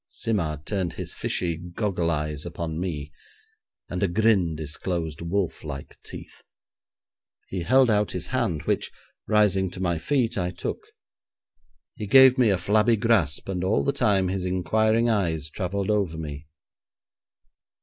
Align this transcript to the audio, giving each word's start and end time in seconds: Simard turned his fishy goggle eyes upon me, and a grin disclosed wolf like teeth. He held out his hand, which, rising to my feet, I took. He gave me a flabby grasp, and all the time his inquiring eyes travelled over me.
Simard 0.07 0.65
turned 0.65 0.93
his 0.93 1.13
fishy 1.13 1.57
goggle 1.57 2.09
eyes 2.09 2.43
upon 2.43 2.79
me, 2.79 3.11
and 3.87 4.01
a 4.01 4.07
grin 4.07 4.55
disclosed 4.55 5.21
wolf 5.21 5.63
like 5.63 5.95
teeth. 6.03 6.41
He 7.49 7.61
held 7.61 7.87
out 7.87 8.09
his 8.13 8.25
hand, 8.25 8.63
which, 8.63 8.91
rising 9.27 9.69
to 9.69 9.79
my 9.79 9.99
feet, 9.99 10.39
I 10.39 10.49
took. 10.49 10.87
He 11.93 12.07
gave 12.07 12.39
me 12.39 12.49
a 12.49 12.57
flabby 12.57 12.95
grasp, 12.95 13.47
and 13.47 13.63
all 13.63 13.83
the 13.83 13.93
time 13.93 14.29
his 14.29 14.43
inquiring 14.43 15.07
eyes 15.07 15.51
travelled 15.51 15.91
over 15.91 16.17
me. 16.17 16.47